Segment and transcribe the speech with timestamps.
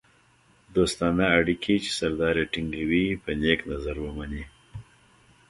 [0.75, 4.43] دوستانه اړیکې چې سردار یې ټینګوي په نېک نظر ومني.